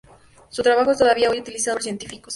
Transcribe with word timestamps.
Su 0.49 0.63
trabajo 0.63 0.89
es 0.93 0.97
todavía 0.97 1.29
hoy, 1.29 1.41
utilizado 1.41 1.75
por 1.75 1.83
científicos. 1.83 2.29